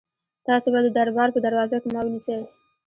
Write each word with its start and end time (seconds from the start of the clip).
تاسي 0.47 0.69
به 0.73 0.79
د 0.83 0.87
دربار 0.97 1.29
په 1.33 1.39
دروازه 1.45 1.77
کې 1.81 1.89
ما 1.93 2.01
ونیسئ. 2.05 2.39